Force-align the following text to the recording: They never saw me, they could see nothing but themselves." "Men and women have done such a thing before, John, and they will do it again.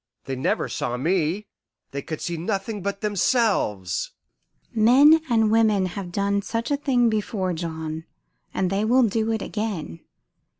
They 0.25 0.35
never 0.35 0.67
saw 0.67 0.97
me, 0.97 1.45
they 1.91 2.01
could 2.01 2.21
see 2.21 2.35
nothing 2.35 2.81
but 2.81 3.01
themselves." 3.01 4.13
"Men 4.73 5.21
and 5.29 5.51
women 5.51 5.85
have 5.85 6.11
done 6.11 6.41
such 6.41 6.71
a 6.71 6.75
thing 6.77 7.07
before, 7.07 7.53
John, 7.53 8.05
and 8.51 8.71
they 8.71 8.83
will 8.83 9.03
do 9.03 9.31
it 9.31 9.43
again. 9.43 9.99